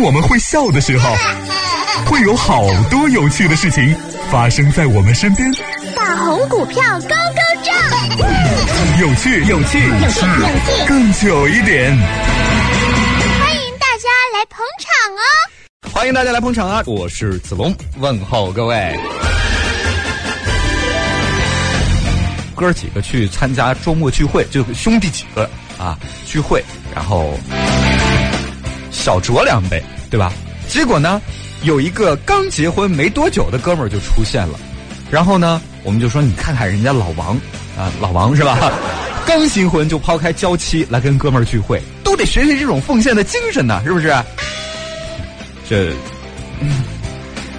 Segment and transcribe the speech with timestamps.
[0.00, 1.14] 当我们会笑的时候，
[2.06, 3.94] 会有好多有趣的事情
[4.30, 5.52] 发生在我们身边。
[5.94, 7.76] 大红股票高高涨，
[8.98, 11.94] 有趣，有趣，有趣，有趣，更久一点。
[11.98, 15.92] 欢迎大家来捧场哦！
[15.92, 16.82] 欢迎大家来捧场啊！
[16.86, 18.98] 我是子龙，问候各位。
[22.56, 25.42] 哥几个去参加周末聚会，就兄弟几个
[25.78, 27.34] 啊聚会，然后
[29.00, 30.30] 小酌两杯，对吧？
[30.68, 31.20] 结果呢，
[31.62, 34.60] 有一个刚结婚没多久的哥们儿就出现了，
[35.10, 37.34] 然后呢，我们就说你看看人家老王
[37.78, 38.70] 啊，老王是吧？
[39.26, 44.14] 刚新婚就抛开娇妻来跟哥们儿聚会，都得学学这种奉献的精神呢，是不是？
[45.68, 45.92] 这，
[46.60, 46.84] 嗯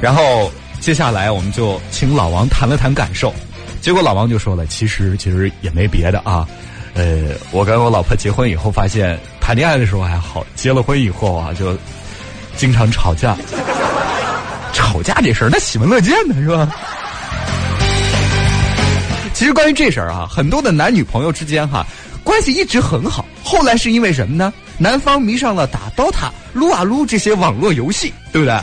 [0.00, 3.32] 然后接下来我们就请老王谈了谈感受，
[3.80, 6.46] 结果老王就说了，其实其实也没别的啊，
[6.94, 11.76] 呃，我跟我老婆结婚以后发现，谈恋爱的时候还好，结了婚以后啊，就
[12.56, 13.36] 经常吵架，
[14.74, 16.68] 吵架这事儿那喜闻乐见的是吧？
[19.32, 21.86] 其实关于这事儿啊，很多的男女朋友之间哈、
[22.22, 24.52] 关系一直很好，后来是因为什么呢？
[24.76, 28.60] 男方迷上了打 DOTA、撸啊撸这些网络游戏，对不对？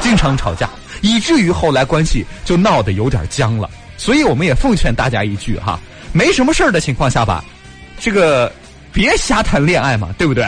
[0.00, 0.68] 经常吵架，
[1.00, 3.68] 以至于后来关系就闹得有点僵了。
[3.96, 5.78] 所以我们也奉劝大家一句哈，
[6.12, 7.44] 没什么事儿的情况下吧，
[7.98, 8.52] 这个
[8.92, 10.44] 别瞎谈恋爱嘛，对不对？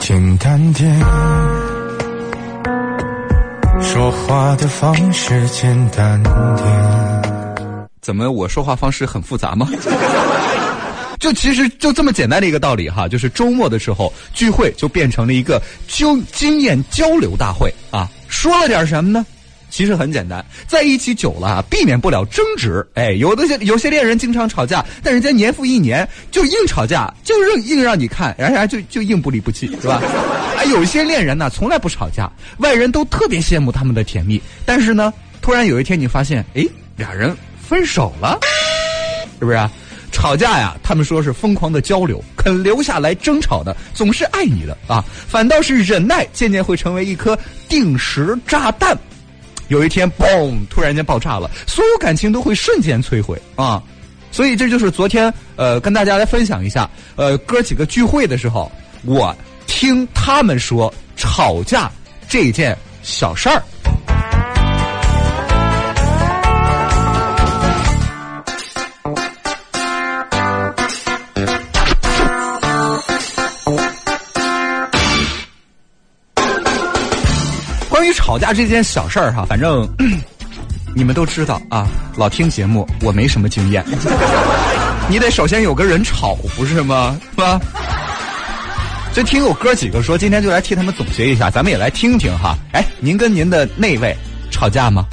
[0.00, 1.00] 简单点，
[3.80, 6.34] 说话的方式简单点。
[8.02, 9.66] 怎么我说话方式很复杂吗？
[11.18, 18.06] 就其实就这么简单的一个道理哈，就是周末的时候聚会就变成了一个交经验交流大会啊。
[18.28, 19.24] 说了点什么呢？
[19.74, 22.86] 其实很简单，在一起久了啊，避免不了争执。
[22.94, 30.00] 哎，有的些有些恋人经常吵架，但人家年复一年就硬吵架，就硬硬让你看，然后就就硬不离不弃，是吧？
[30.56, 36.64] 哎，有些恋人呢从来不吵架，外人都特别羡慕他们的甜蜜，但是呢，突然有一天你发现，哎，
[36.94, 38.38] 俩人分手了，
[39.40, 39.68] 是不是、啊？
[40.12, 47.36] 吵架呀，他们说是疯狂的交流，肯留下来争吵的总是爱你的啊，反倒是忍耐渐渐会成为一颗
[47.68, 48.96] 定时炸弹，
[49.68, 53.82] 有一天嘣，突然间爆炸了，所有感情都会瞬间摧毁啊！
[54.30, 58.70] 所以这就是昨天呃跟大家来分享一下，呃哥几个聚会的时候，
[59.04, 59.34] 我
[59.66, 61.90] 听他们说吵架
[62.28, 63.62] 这件小事儿。
[78.04, 79.88] 关于吵架这件小事儿哈，反正
[80.94, 81.88] 你们都知道啊，
[82.18, 83.82] 老听节目我没什么经验。
[85.08, 87.18] 你得首先有个人吵，不是吗？
[87.30, 87.58] 是吧？
[89.14, 92.54] 就听我哥几个说，今天就来替他们总结一下，咱们也来听听哈。
[92.72, 94.14] 哎，您跟您的那位
[94.50, 95.06] 吵架吗？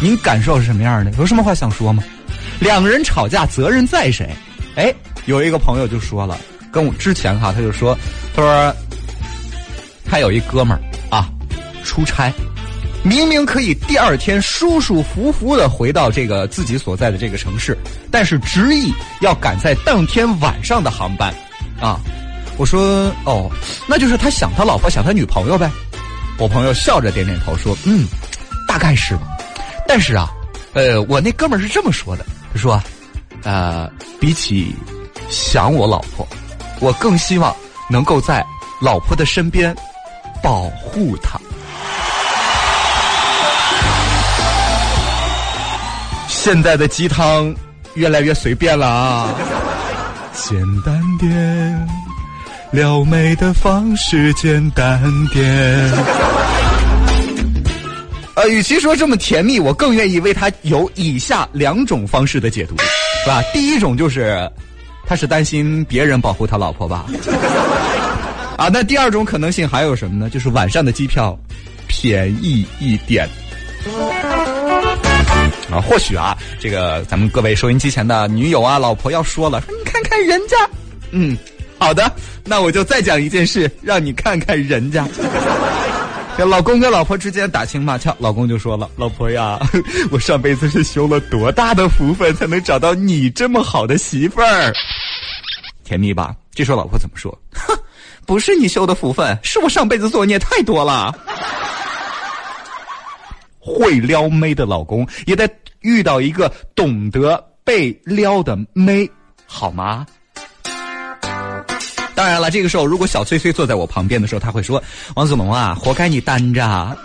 [0.00, 1.10] 您感受是什么样的？
[1.18, 2.02] 有什么话想说吗？
[2.60, 4.34] 两个人吵架，责任在谁？
[4.76, 4.90] 哎，
[5.26, 6.38] 有一个朋友就说了，
[6.72, 7.94] 跟我之前哈，他就说，
[8.34, 8.74] 他说
[10.06, 10.80] 他有一哥们儿，
[11.92, 12.32] 出差，
[13.02, 17.76] 明明可以第二天舒舒服服的回到这个自己所在的这个城市，
[18.10, 21.30] 但是执意要赶在当天晚上的航班，
[21.78, 22.00] 啊，
[22.56, 23.50] 我说哦，
[23.86, 25.70] 那就是他想他老婆想他女朋友呗。
[26.38, 28.06] 我朋友笑着点点头说，嗯，
[28.66, 29.22] 大概是吧。
[29.86, 30.30] 但是啊，
[30.72, 32.82] 呃，我那哥们儿是这么说的，他说，
[33.42, 33.86] 呃，
[34.18, 34.74] 比起
[35.28, 36.26] 想我老婆，
[36.80, 37.54] 我更希望
[37.90, 38.42] 能够在
[38.80, 39.76] 老婆的身边
[40.42, 41.38] 保护她。
[46.44, 47.54] 现在的鸡汤
[47.94, 49.32] 越来越随便了啊！
[50.34, 51.88] 简单点，
[52.72, 55.00] 撩妹的方式简单
[55.32, 55.88] 点。
[58.34, 62.74] 呃，与其说这么甜蜜，我更愿意为他有以下两种方式的解读，
[63.22, 63.40] 是吧？
[63.52, 64.50] 第一种就是，
[65.06, 67.06] 他是担心别人保护他老婆吧？
[68.58, 70.28] 啊，那第二种可能性还有什么呢？
[70.28, 71.38] 就是晚上的机票
[71.86, 73.28] 便宜一点。
[75.70, 80.56] 啊，或许啊，这个咱们各位收音机前的女友啊、老婆要说了，说你看看人家，
[81.10, 81.36] 嗯，
[81.78, 82.10] 好的，
[82.44, 85.06] 那我就再讲一件事，让你看看人家。
[86.34, 89.60] 这老公跟老婆之间打情骂俏，老公就说了：“老婆呀，
[90.10, 94.72] 我上辈子是修了多大的福分，才能找到你这么好的媳妇儿？
[95.84, 97.38] 甜蜜吧？”这时候老婆怎么说？
[97.52, 97.76] 哼，
[98.26, 101.14] 不是你修的福分，是我上辈子作孽太多了。
[103.64, 105.48] 会撩妹的老公也得
[105.80, 109.08] 遇到一个懂得被撩的妹，
[109.46, 110.04] 好吗？
[112.14, 114.82] 当然了，这个时候如果小崔崔坐在我旁边的时候，他会说
[115.16, 116.96] ：“王子龙啊，活该你单着。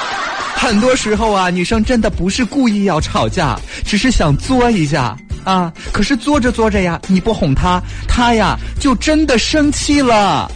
[0.56, 5.72] 很多时候啊，女生真的不是故意要吵架，只是想作一下啊。
[5.92, 10.50] 可是作着作着呀，你不哄她，她呀就真的生气了，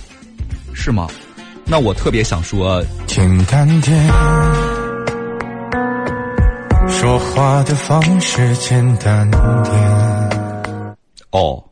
[0.75, 1.07] 是吗？
[1.67, 4.11] 那我特别想说，简单点，
[7.01, 10.95] 说话的方式简单点。
[11.31, 11.65] 哦。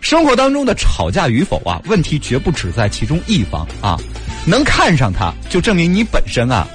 [0.00, 3.96] 生活当中的吵架与否啊，问题绝不只在其中一方啊。
[4.44, 6.66] 能看上他，就证明你本身啊，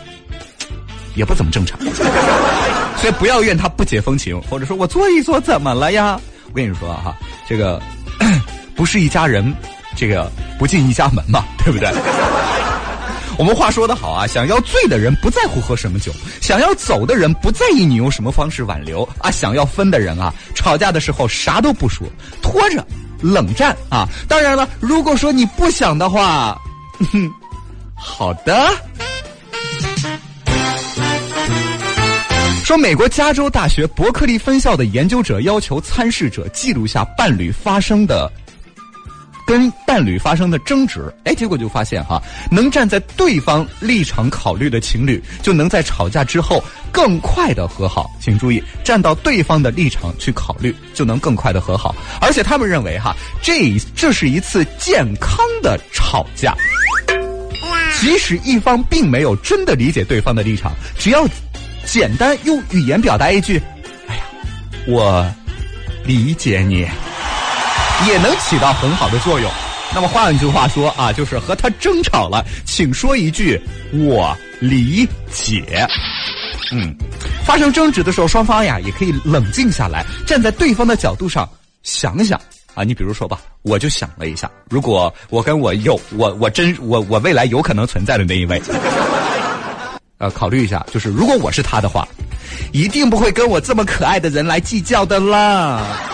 [1.14, 1.78] 也不怎么正常。
[2.96, 6.18] 所以不要怨他不解风情，或者说我做一做怎么了呀？
[6.48, 7.14] 我跟你说哈，
[7.50, 7.82] 这个
[8.78, 9.54] 不是一家人，
[9.98, 11.92] 这个不进一家门嘛，对不对？
[13.42, 22.06] 我们话说得好啊，想要醉的人不在乎喝什么酒，想要走的人不在意你用什么方式挽留啊，想要分的人啊，吵架的时候啥都不说，
[22.40, 22.86] 拖着。
[23.20, 24.08] 冷战啊！
[24.28, 26.56] 当然了，如果说你不想的话，
[27.12, 27.32] 哼，
[27.96, 28.70] 好的。
[32.64, 38.32] 说美国加州大学伯克利分校的研究者要求参试者记录下伴侣发生的。
[39.52, 48.10] 跟伴侣发生的争执，哎，结果就发现哈，能站在对方立场考虑的情侣，就能在吵架之后更快的和好。
[48.18, 51.94] 请注意，站到对方的立场去考虑，就能更快的和好。
[52.22, 56.56] 而且他们认为哈，这这是一次健康的吵架，
[58.00, 61.28] 即使一方并没有真的理解对方的立场，只要
[61.84, 63.62] 简单用语言表达一句
[64.08, 64.24] ：“哎呀，
[64.88, 65.30] 我
[66.06, 66.88] 理解你。”
[68.08, 69.50] 也能起到很好的作用。
[69.94, 73.60] 那么换一句话说啊，就是和他争吵了，请说一句
[73.92, 75.86] “我理解”。
[76.72, 76.96] 嗯，
[77.46, 81.48] 发生争执的时候，双方呀也可以冷静下来，站在对方的角度上
[81.84, 82.40] 想想
[82.74, 82.86] 啊。
[82.86, 88.62] 你比如说吧，我就想了一下，如果我跟我有我我真我我未来有可能存在的那一位，
[90.20, 92.08] 呃，考虑一下，就是如果我是他的话，
[92.72, 96.11] 一定不会跟我这么可爱的人来计较的啦。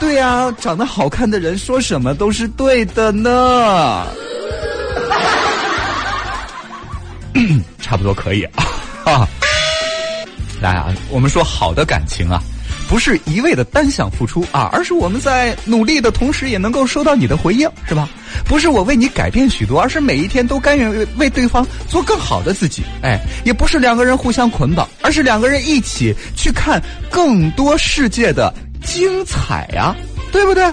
[0.00, 4.06] 对呀，长得好看的人说什么都是对的呢。
[7.80, 8.42] 差不多可以
[9.04, 9.28] 啊。
[10.60, 12.42] 来啊，我们说好的感情啊，
[12.88, 18.08] 不是一味的单向付出啊，而是我们在努力的同时，也能够收到你的回应，是吧？
[18.44, 22.82] 不是我为你改变许多，而是每一天都甘愿为为对方做更好的自己。
[23.02, 28.52] 哎，也不是两个人互相捆绑，而是两个人一起去看更多世界的。
[28.84, 29.94] 精彩呀，
[30.32, 30.72] 对不对？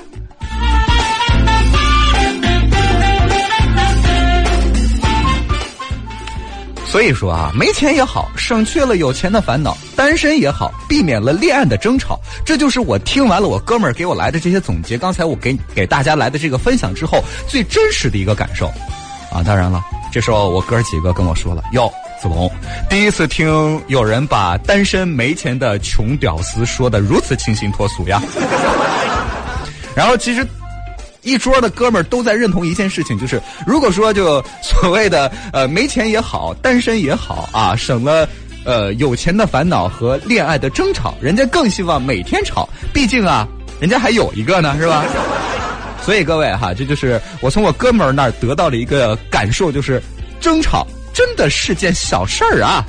[6.85, 12.17] 所以说啊，没钱也好，省去了有钱的烦恼；单身也好，避免了恋爱的争吵。
[12.45, 18.67] 这就是我听完了我哥们儿给我来的这些总结，刚才我给给大家来的这个分享之后，最真实的一个感受。
[19.29, 21.91] 啊，当然了，这时候我哥几个跟我说了哟。
[22.21, 22.51] 子龙，
[22.89, 28.21] 第一次听有人把单身没钱的穷屌丝说的如此清新脱俗呀。
[29.95, 30.45] 然后其实
[31.21, 38.27] 一桌的哥们儿都在认同一件事情，就是如果说就所谓的呃没钱也好，单身也好啊，省了
[38.63, 43.47] 呃有钱的烦恼和恋爱的争吵，人家更希望每天吵，毕竟啊，
[43.79, 45.03] 人家还有一个呢，是吧？
[46.03, 50.01] 所以各位哈，这就是我从我哥们儿那儿得到了一个感受，就是
[50.39, 50.85] 争吵。
[51.15, 52.85] 真的是件小事儿啊！